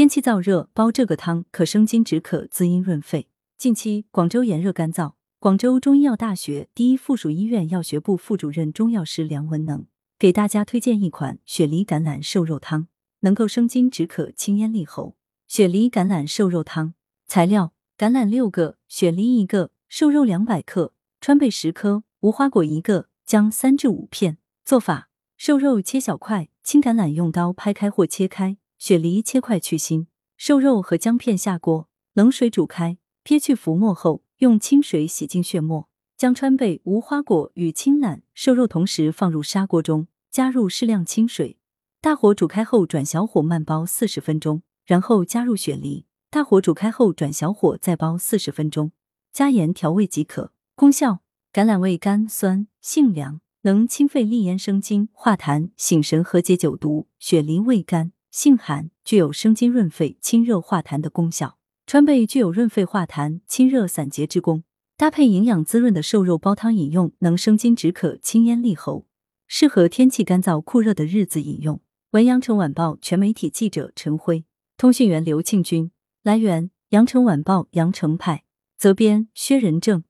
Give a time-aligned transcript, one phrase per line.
[0.00, 3.28] 天气燥热，煲这个汤可生津止渴、滋阴润肺。
[3.58, 9.84] 近期广州炎热干燥，广州中医药大学第一附属医院药学部副主任中药师梁文能
[10.18, 12.86] 给大家推荐一款雪梨橄榄瘦肉汤，
[13.20, 15.16] 能够生津止渴、清咽利喉。
[15.46, 16.94] 雪梨橄榄瘦肉汤
[17.26, 24.38] 材料：橄榄六个，雪梨一个，瘦肉两百克，川贝十颗，无花果一个，姜三至五片。
[24.64, 28.56] 做法：瘦肉切小块，青橄榄用刀拍开或切开。
[28.80, 30.06] 雪梨切块去心，
[30.38, 35.90] 瘦肉和姜片下锅，冷水煮开，撇去浮沫后，用清水洗净血沫。
[36.16, 41.58] 将川贝、无花果与青榄、瘦肉同时放入砂锅中，加入适量清水，
[42.00, 48.92] 大火煮开后转小火慢煲四十分钟，然后加入雪梨，大火煮开后转小火再煲四十分钟，
[49.30, 50.54] 加盐调味即可。
[50.74, 51.20] 功效：
[51.52, 58.12] 橄榄味甘酸，性凉，能清肺利咽生津、化痰、醒神和解酒毒；雪梨味甘。
[58.30, 61.58] 性寒，具有生津润肺、清热化痰的功效。
[61.84, 64.62] 川贝具有润肺化痰、清热散结之功，
[64.96, 69.04] 搭配营养滋润的瘦肉煲汤饮用，能生津止渴、清咽利喉，
[69.48, 71.80] 适合天气干燥酷热的日子饮用。
[72.12, 74.44] 文阳城晚报全媒体记者陈辉，
[74.76, 75.90] 通讯员刘庆军。
[76.22, 78.44] 来源：阳城晚报阳城派，
[78.78, 80.04] 责编：薛仁正。